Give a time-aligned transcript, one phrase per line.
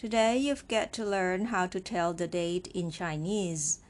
[0.00, 3.80] Today you've got to learn how to tell the date in Chinese.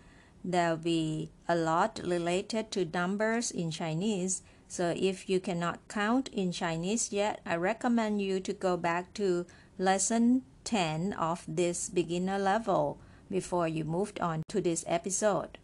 [0.45, 6.51] There'll be a lot related to numbers in Chinese, so if you cannot count in
[6.51, 9.47] Chinese yet, I recommend you to go back to
[9.79, 12.99] lesson 10 of this beginner level
[13.31, 15.59] before you moved on to this episode.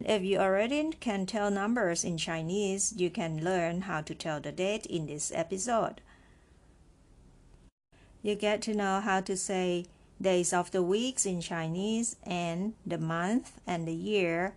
[0.00, 4.50] If you already can tell numbers in Chinese, you can learn how to tell the
[4.50, 6.00] date in this episode
[8.23, 9.85] you get to know how to say
[10.21, 14.55] days of the weeks in Chinese and the month and the year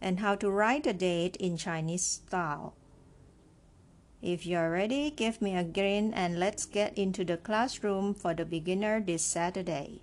[0.00, 2.74] and how to write the date in Chinese style.
[4.22, 8.44] If you're ready, give me a grin and let's get into the classroom for the
[8.44, 10.00] beginner this Saturday.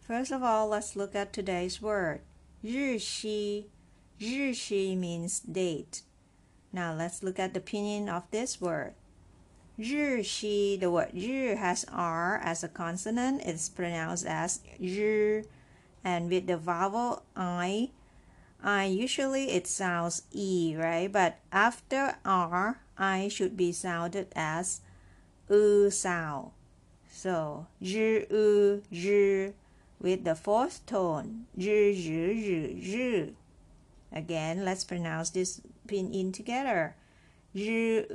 [0.00, 2.20] First of all, let's look at today's word.
[2.62, 3.70] 日期,
[4.18, 6.02] 日期 means date.
[6.75, 8.95] Now let's look at the pinyin of this word.
[9.79, 15.45] 日期, the word 日 has R as a consonant, it's pronounced as 日,
[16.03, 17.91] and with the vowel I,
[18.61, 21.09] I usually it sounds E, right?
[21.09, 24.81] But after R, I should be sounded as
[25.49, 26.51] U sound.
[27.09, 29.53] So 日 U, 日,
[30.01, 33.33] with the fourth tone, 日日日日.
[34.11, 36.95] Again, let's pronounce this pinyin together.
[37.55, 38.05] Zhi.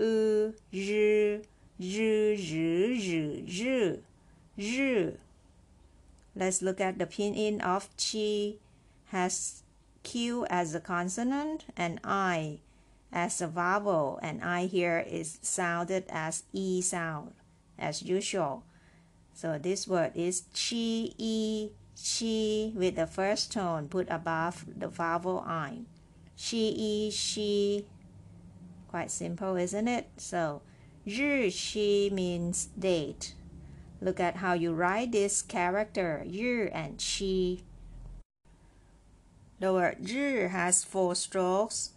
[6.36, 8.56] Let's look at the pinyin of qi,
[9.06, 9.62] has
[10.02, 12.58] q as a consonant and i
[13.12, 17.32] as a vowel and i here is sounded as e sound
[17.78, 18.62] as usual.
[19.34, 25.42] So this word is qi e qi with the first tone put above the vowel
[25.46, 25.80] i
[26.39, 27.85] She, she.
[28.89, 30.07] Quite simple, isn't it?
[30.17, 30.61] So,
[31.05, 33.33] 日期 means date.
[34.01, 37.63] Look at how you write this character, 日 and 期.
[39.59, 41.91] The word 日 has four strokes.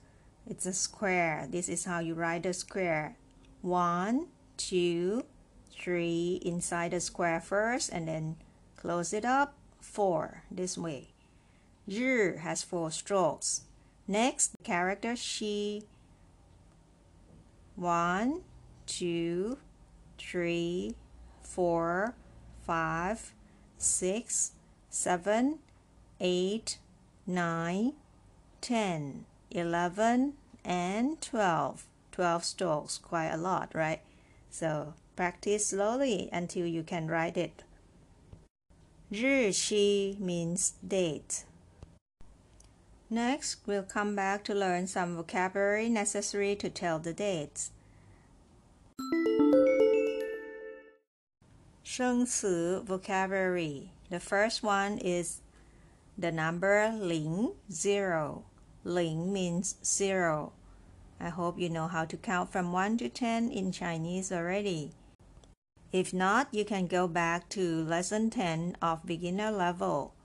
[0.46, 1.46] It's a square.
[1.50, 3.16] This is how you write the square.
[3.62, 5.24] One, two,
[5.70, 8.36] three inside the square first and then
[8.76, 11.08] close it up four this way.
[11.86, 13.62] 日 has four strokes.
[14.07, 15.83] Next, character she.
[17.75, 18.41] One,
[18.85, 19.57] two,
[20.17, 20.95] three,
[21.41, 22.15] four,
[22.61, 23.33] five,
[23.77, 24.51] six,
[24.89, 25.59] seven,
[26.19, 26.77] eight,
[27.25, 27.93] nine,
[28.61, 31.85] ten, eleven, and twelve.
[32.11, 34.01] Twelve strokes, quite a lot, right?
[34.49, 37.63] So practice slowly until you can write it
[39.13, 41.45] 日期 means date.
[43.13, 47.69] Next, we'll come back to learn some vocabulary necessary to tell the dates.
[51.83, 53.91] 生词 vocabulary.
[54.09, 55.41] The first one is
[56.17, 58.45] the number 0, 0.
[58.83, 60.51] 0 means 0.
[61.19, 64.89] I hope you know how to count from 1 to 10 in Chinese already.
[65.91, 70.15] If not, you can go back to lesson 10 of beginner level.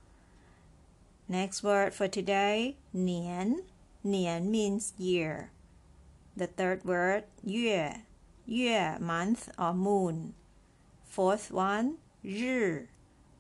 [1.29, 3.69] Next word for today, nian.
[4.03, 5.51] Nian means year.
[6.35, 7.91] The third word, yue.
[8.47, 10.33] Yue, month or moon.
[11.05, 12.87] Fourth one, zhi.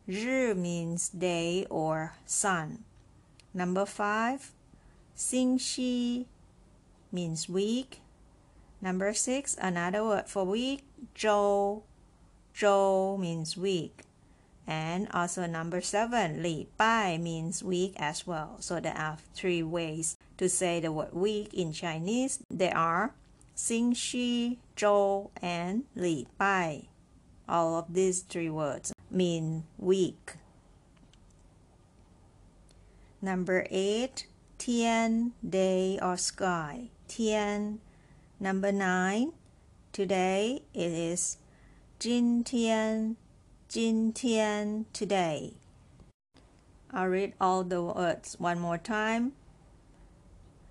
[0.07, 2.85] Zhi means day or sun.
[3.55, 4.53] Number five,
[5.17, 6.27] xingqi
[7.11, 8.03] means week.
[8.83, 10.85] Number six, another word for week,
[11.17, 11.83] zhou.
[12.55, 14.03] Zhou means week.
[14.69, 18.57] And also number seven, Li Bai means week as well.
[18.61, 22.41] So there are three ways to say the word week in Chinese.
[22.51, 23.15] There are
[23.57, 26.89] Xing Qi, Zhou, and Li Bai.
[27.49, 30.35] All of these three words mean week.
[33.23, 34.27] Number eight,
[34.59, 36.91] Tian, day or sky.
[37.09, 37.81] Tian.
[38.39, 39.33] Number nine,
[39.93, 41.39] today it is
[41.99, 43.17] Jin Tian,
[43.69, 45.53] Jin Tian, today.
[46.91, 49.33] I'll read all the words one more time.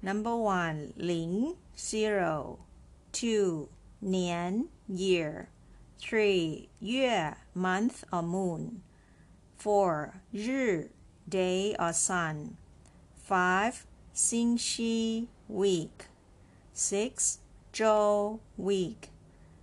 [0.01, 2.57] Number one, Ling, zero.
[3.11, 3.69] Two,
[4.03, 5.49] Nian, year.
[5.99, 8.81] Three, Yue, month or moon.
[9.57, 10.85] Four, Ri,
[11.29, 12.57] day or sun.
[13.15, 13.85] Five,
[14.15, 16.05] Xing Qi, week.
[16.73, 17.38] Six,
[17.71, 19.09] Zhou, week.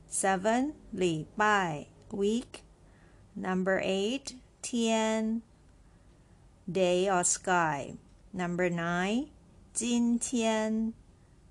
[0.06, 2.63] Seven, Li Bai, week.
[3.36, 5.42] Number 8, Tian,
[6.70, 7.94] day or sky.
[8.32, 9.28] Number 9,
[9.74, 10.94] Jin Tian,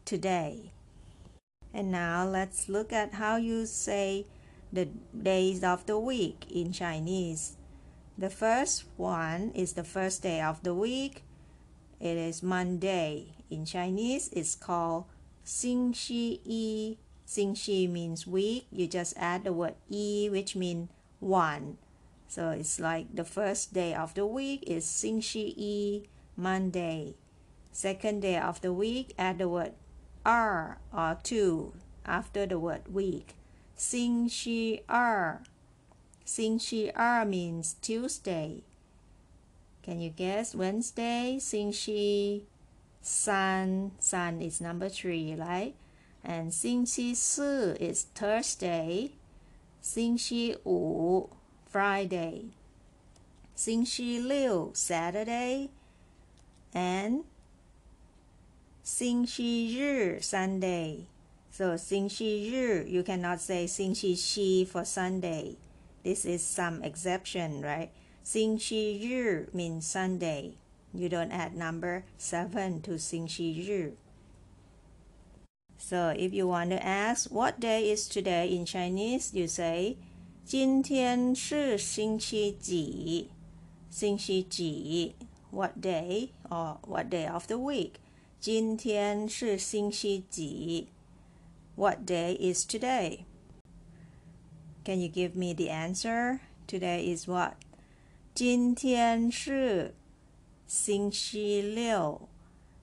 [0.05, 0.71] today.
[1.73, 4.27] And now let's look at how you say
[4.71, 7.57] the days of the week in Chinese.
[8.17, 11.23] The first one is the first day of the week.
[11.99, 13.35] It is Monday.
[13.49, 15.05] In Chinese, it's called
[15.45, 16.97] Xingqi Yi.
[17.27, 18.67] Xingqi means week.
[18.71, 20.89] You just add the word Yi, which means
[21.23, 21.77] one.
[22.27, 27.15] So it's like the first day of the week is 星期一 Monday.
[27.71, 29.73] Second day of the week add the word
[30.25, 31.73] 二 or two
[32.05, 33.35] after the word week.
[33.75, 35.41] 星期二
[36.25, 38.63] Xing Qi R means Tuesday.
[39.83, 41.37] Can you guess Wednesday?
[41.39, 42.43] Xing Qi
[43.01, 43.91] San.
[43.99, 45.75] San is number three, right?
[46.23, 49.11] And Xing Qi Si is Thursday.
[49.82, 51.30] 星期五
[51.70, 52.50] Friday.
[53.54, 55.70] 星期六 Saturday.
[56.72, 57.24] And
[58.82, 61.06] 星期日 Sunday.
[61.50, 65.56] So 星期日 you cannot say 星期七 for Sunday.
[66.02, 67.88] This is some exception, right?
[68.22, 70.52] 星期日 means Sunday.
[70.92, 73.94] You don't add number 7 to 星期日.
[75.88, 79.96] So if you want to ask what day is today in Chinese, you say
[80.44, 83.30] 今天是星期几?
[83.88, 85.14] 星期几
[85.50, 87.92] what day or what day of the week?
[88.38, 90.88] 今天是星期几?
[91.74, 93.20] What day is today?
[94.84, 96.40] Can you give me the answer?
[96.66, 97.54] Today is what?
[98.34, 99.94] 今天是
[100.66, 102.28] 星期六。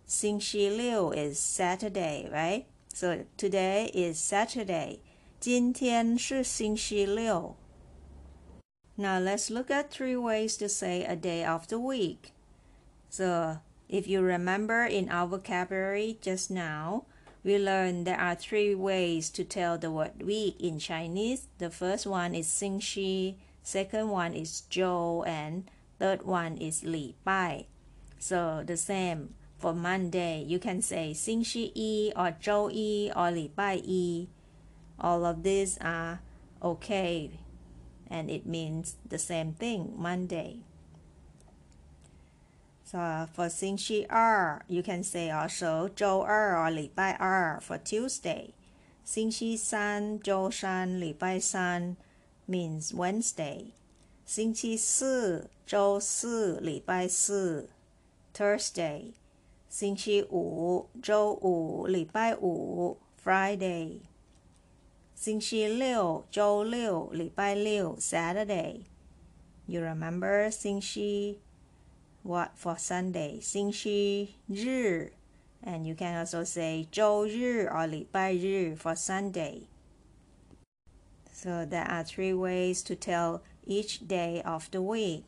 [0.07, 2.65] 星期六 is Saturday, right?
[2.93, 4.99] So today is Saturday.
[5.39, 7.55] 今天是星期六。
[8.95, 12.31] Now let's look at three ways to say a day of the week.
[13.09, 13.59] So
[13.89, 17.03] if you remember in our vocabulary just now,
[17.43, 21.47] we learned there are three ways to tell the word week in Chinese.
[21.59, 27.67] The first one is Xingxi, second one is Zhou, and third one is Li Bai.
[28.17, 33.51] So the same for Monday, you can say Xingxi Yi or Zhou Yi or Li
[33.55, 34.29] Bai Yi.
[34.99, 36.21] All of these are
[36.61, 37.31] okay
[38.09, 40.59] and it means the same thing, Monday.
[42.83, 48.53] So for 星期二, you can say also 周二 or 礼拜二 for Tuesday.
[49.03, 51.97] 星期三,周三,礼拜三
[52.47, 53.71] means Wednesday.
[54.25, 57.69] 星期四,周四,礼拜四
[58.33, 59.13] Thursday.
[59.69, 64.01] 星期五,周五,礼拜五 Friday.
[65.15, 68.83] 星期六,周六,礼拜六 Saturday.
[69.65, 71.39] You remember 星期
[72.23, 75.11] what for Sunday, 星期日,
[75.63, 79.63] and you can also say 周日 or 礼拜日 for Sunday.
[81.31, 85.23] So there are three ways to tell each day of the week.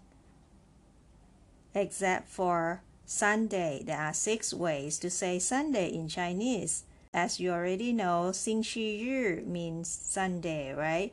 [1.73, 6.83] Except for Sunday, there are six ways to say Sunday in Chinese.
[7.13, 11.11] As you already know, 星期日 means Sunday, right?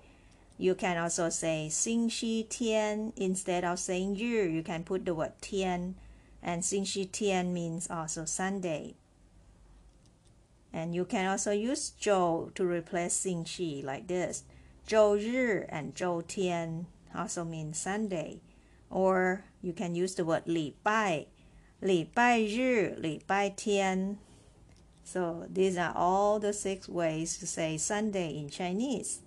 [0.56, 5.94] You can also say 星期天 instead of saying 日 you can put the word 天
[6.42, 8.94] and 星期天 means also Sunday.
[10.72, 14.42] And you can also use 周 to replace 星期 like this.
[14.86, 18.40] 周日 and 周天 also means Sunday.
[18.90, 21.26] Or you can use the word 礼拜,
[21.80, 24.18] 礼拜日,礼拜天.
[25.04, 29.18] So these are all the six ways to say Sunday in Chinese.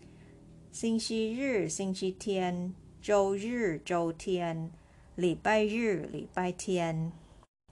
[0.71, 4.71] 星期日、星期天、周日、周天、
[5.15, 7.11] 礼拜日、礼拜天。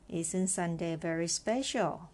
[0.08, 2.10] Isn't Sunday very special?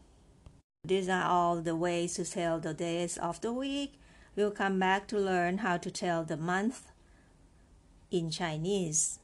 [0.88, 3.92] These are all the ways to tell the days of the week.
[4.36, 6.84] We'll come back to learn how to tell the month
[8.10, 9.20] in Chinese.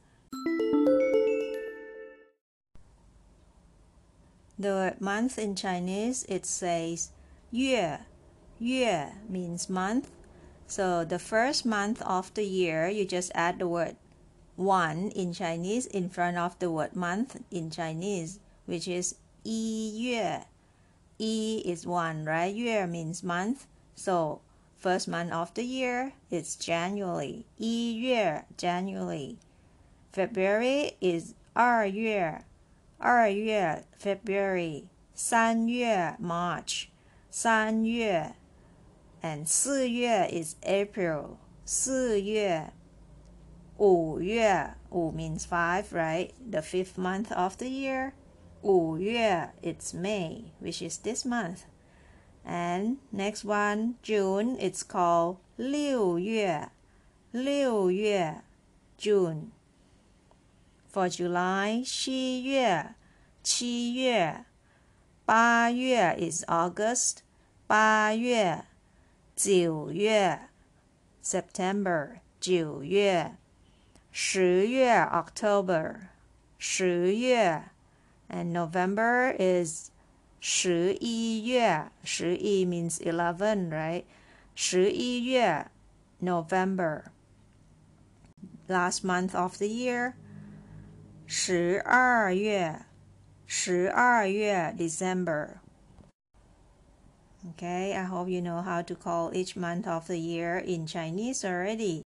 [4.63, 7.11] The month in Chinese it says
[7.51, 7.97] Yue.
[8.59, 10.09] Yue means month.
[10.67, 13.97] So the first month of the year you just add the word
[14.55, 20.45] one in Chinese in front of the word month in Chinese, which is Yi Yue.
[21.17, 22.55] Yi is one, right?
[22.55, 23.67] Yue means month.
[23.95, 24.39] So
[24.77, 27.45] first month of the year is January.
[27.57, 29.39] Yi Yue, January.
[30.13, 32.45] February is 二月。
[33.02, 34.88] 二月 February.
[35.14, 36.88] 三月 March.
[37.30, 38.34] 三月
[39.22, 41.38] and 四月 is April.
[41.64, 42.72] 四月
[43.76, 46.32] 五月五 means five, right?
[46.50, 48.12] The fifth month of the year.
[48.62, 51.62] 五月 it's May, which is this month.
[52.44, 56.70] And next one, June, it's called 六月
[57.30, 58.42] 六月
[58.96, 59.50] June.
[60.92, 62.94] For July, 七月
[63.42, 64.44] 七月
[65.24, 67.18] 八月 is August.
[67.66, 68.64] 八月
[69.36, 70.48] 九月
[71.22, 72.20] September.
[72.40, 73.36] 九月
[74.10, 76.08] 十月 October.
[76.58, 77.70] 十月
[78.28, 79.90] and November is
[80.40, 84.04] 十一月十一 means 11 right
[84.54, 85.66] 十一月
[86.20, 87.04] November
[88.68, 90.14] last month of the year
[91.26, 92.86] 十二月
[93.46, 95.60] 十二月 December
[97.50, 101.44] Okay, I hope you know how to call each month of the year in Chinese
[101.44, 102.02] already.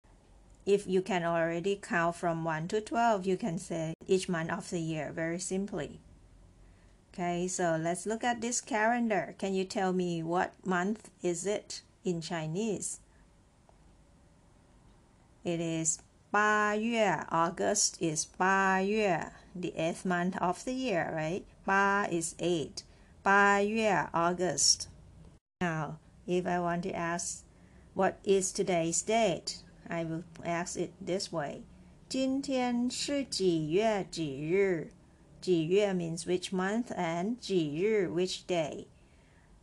[0.67, 4.71] If you can already count from 1 to 12, you can say each month of
[4.71, 6.01] the year very simply.
[7.13, 9.35] Okay, so let's look at this calendar.
[9.39, 13.01] Can you tell me what month is it in Chinese?
[15.45, 15.99] It is
[16.31, 17.27] 八月.
[17.31, 21.45] August is 八月, the eighth month of the year, right?
[21.65, 22.85] 八 is eight.
[23.23, 24.89] 八月, August.
[25.61, 27.45] Now, if I want to ask
[27.95, 31.63] what is today's date, I will ask it this way.
[32.09, 34.91] 今天是几月几日?
[35.41, 38.87] 几月 means which month and 几日 which day.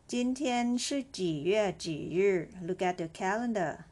[0.06, 3.84] 今天是几月几日 Look at the calendar.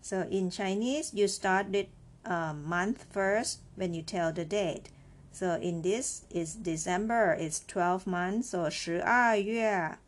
[0.00, 1.88] So in Chinese, you start the
[2.24, 4.90] uh, month first when you tell the date.
[5.32, 9.98] So in this is December, it's 12 months, so 12月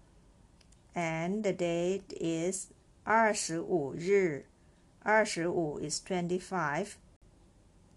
[0.95, 2.69] and the date is
[3.05, 4.47] 25日
[5.05, 6.97] 25 is 25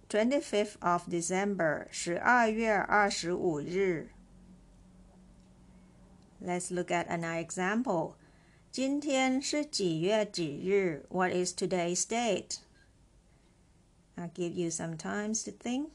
[0.09, 4.09] 25th of December, 十二月二十五日.
[6.41, 8.15] Let's look at another example.
[8.73, 11.05] 今天是几月几日?
[11.09, 12.57] What is today's date?
[14.15, 15.89] I'll give you some time to think.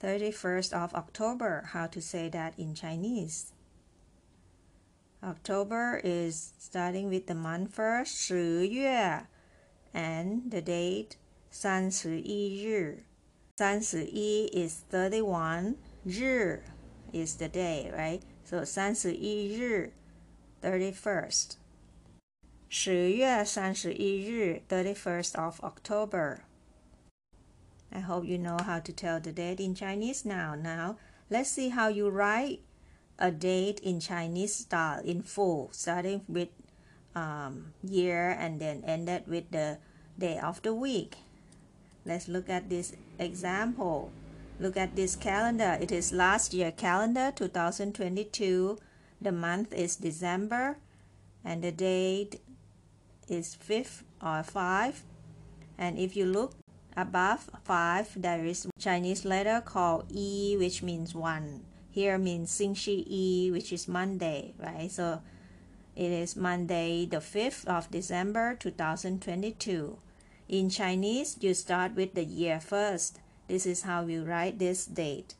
[0.00, 3.52] 31st of October, how to say that in Chinese?
[5.22, 9.26] October is starting with the month first, 十月,
[9.92, 11.12] and the date
[11.50, 13.04] 三十一日。
[13.56, 15.76] 三十一 is thirty-one.
[16.04, 16.60] 日
[17.12, 18.20] is the day, right?
[18.44, 19.92] So 三十一日
[20.62, 21.56] thirty-first.
[22.68, 26.38] 十月三十一日 thirty-first of October.
[27.90, 30.54] I hope you know how to tell the date in Chinese now.
[30.54, 30.96] Now,
[31.30, 32.60] let's see how you write
[33.18, 36.48] a date in Chinese style in full, starting with
[37.14, 39.78] um, year and then ended with the
[40.18, 41.16] day of the week.
[42.04, 44.10] Let's look at this example.
[44.60, 45.78] Look at this calendar.
[45.80, 48.78] It is last year calendar 2022.
[49.21, 50.77] the month is December
[51.45, 52.41] and the date
[53.29, 55.03] is 5th or 5.
[55.77, 56.53] And if you look
[56.97, 61.61] above 5, there is Chinese letter called E which means 1.
[61.91, 64.89] Here means Xingqi Yi which is Monday, right?
[64.89, 65.21] So
[65.95, 69.97] it is Monday the 5th of December 2022.
[70.49, 73.19] In Chinese, you start with the year first.
[73.47, 75.35] This is how we write this date.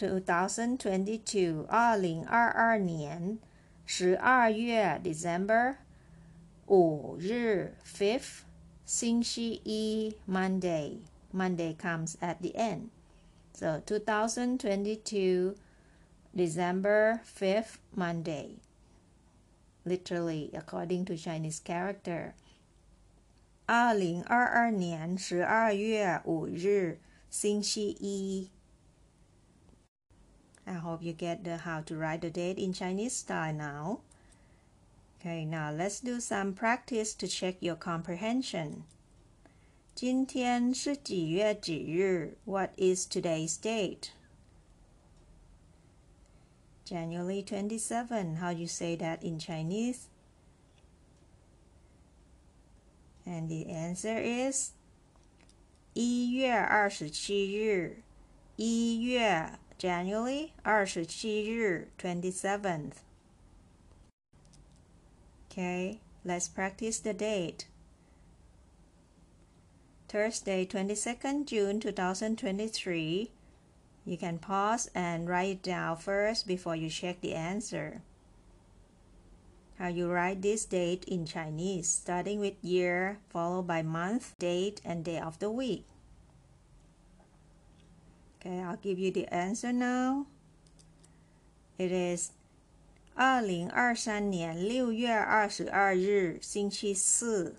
[0.00, 3.38] 2022, 二零二二年
[3.84, 5.76] 十二月 December
[6.66, 8.42] 五日 fifth
[8.84, 10.98] 星期一 Monday.
[11.32, 12.88] Monday comes at the end.
[13.52, 15.56] So 2022
[16.34, 18.58] December 5th Monday.
[19.84, 22.34] Literally according to Chinese character.
[23.66, 26.98] 二零二二年十二月五日，
[27.30, 28.50] 星期一。
[30.70, 34.00] I hope you get the how to write the date in Chinese style now.
[35.20, 38.84] Okay, now let's do some practice to check your comprehension.
[39.94, 42.36] 今天是几月几日？
[42.44, 44.10] What is today's date?
[46.84, 48.36] January 27.
[48.36, 50.08] How do you say that in Chinese?
[53.24, 54.72] And the answer is
[55.94, 58.02] 一月二十七日。
[58.56, 62.92] 一月 January 二十七日 27th.
[65.50, 67.66] Okay, let's practice the date.
[70.08, 73.30] Thursday, 22nd June 2023.
[74.04, 78.02] You can pause and write it down first before you check the answer.
[79.78, 85.04] How you write this date in Chinese, starting with year, followed by month, date, and
[85.04, 85.84] day of the week.
[88.40, 90.26] Okay, I'll give you the answer now.
[91.78, 92.30] It is
[93.14, 97.56] 二零二三年六月二十二日星期四。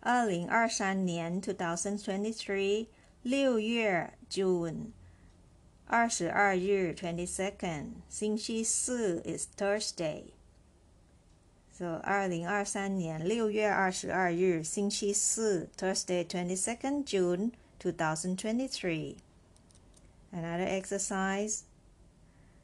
[0.00, 2.88] 二零二三年 two thousand twenty three
[3.22, 4.92] 六月 June
[5.86, 10.24] 二十二日 twenty second 星期四 is Thursday.
[11.72, 19.16] So 二零二三年六月二十二日星期四 Thursday twenty second June two thousand twenty three.
[20.36, 21.64] Another exercise.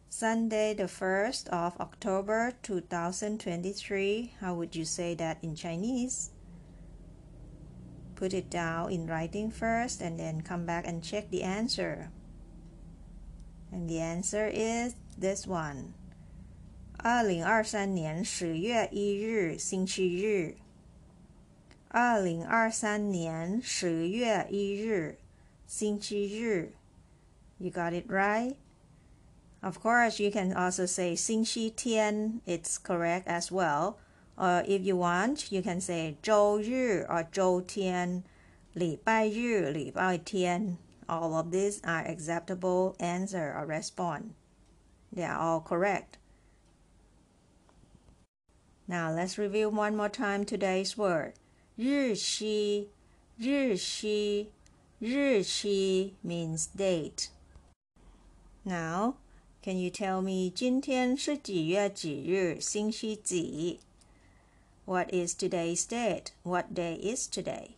[0.09, 4.33] Sunday the 1st of October 2023.
[4.40, 6.30] How would you say that in Chinese?
[8.16, 12.11] Put it down in writing first and then come back and check the answer.
[13.71, 15.95] And the answer is this one.
[16.97, 20.57] 二零二三年十月一日星期日。
[21.88, 25.18] 二零二三年十月一日
[25.66, 26.73] 星期日。
[27.59, 28.57] You got it right.
[29.62, 32.40] Of course, you can also say 星期天.
[32.47, 33.99] It's correct as well.
[34.37, 38.22] Or if you want, you can say 周日 or 周天,
[38.72, 40.79] 礼拜日,礼拜天.
[41.09, 44.35] All of these are acceptable answer or response.
[45.12, 46.18] They are all correct.
[48.87, 51.33] Now let's review one more time today's word.
[51.77, 52.90] 日期,
[53.37, 54.53] 日期,
[55.01, 57.29] 日期 means date.
[58.65, 59.15] Now,
[59.62, 63.82] can you tell me 今天是几月几日星期几
[64.86, 66.32] what is today's date?
[66.43, 67.71] What day is today?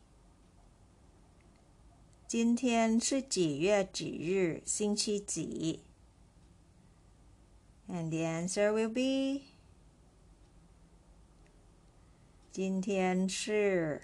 [2.28, 4.62] 今天是几月几日？
[4.66, 5.82] 星期几
[7.88, 9.46] ？And the answer will be
[12.52, 14.02] 今天是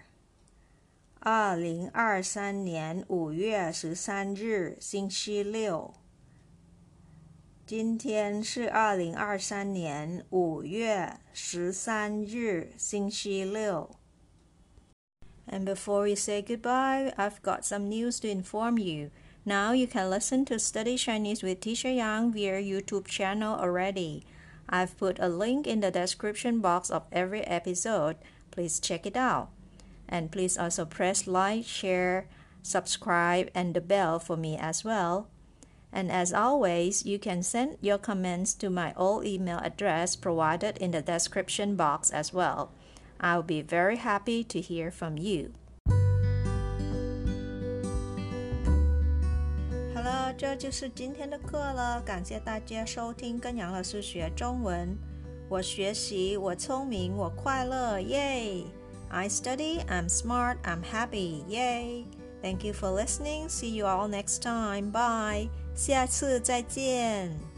[1.20, 5.94] 二零二三年五月十三日，星期六。
[7.71, 13.91] 今天是二零二三年五月十三日，星期六。
[15.49, 19.11] And before we say goodbye, I've got some news to inform you.
[19.45, 24.25] Now you can listen to Study Chinese with Teacher Yang via YouTube channel already.
[24.69, 28.17] I've put a link in the description box of every episode.
[28.51, 29.51] Please check it out.
[30.09, 32.27] And please also press like, share,
[32.63, 35.29] subscribe, and the bell for me as well.
[35.93, 40.91] And as always, you can send your comments to my old email address provided in
[40.91, 42.69] the description box as well.
[43.19, 45.53] I'll be very happy to hear from you.
[49.95, 52.03] 好了，这就是今天的课了。
[52.03, 54.99] 感谢大家收听跟杨老师学中文。
[55.49, 58.65] 我学习，我聪明，我快乐，耶！
[59.09, 62.05] I study, I'm smart, I'm happy, yay!
[62.43, 63.49] Thank you for listening.
[63.49, 64.91] See you all next time.
[64.91, 65.49] Bye.
[65.76, 67.51] 下次再见。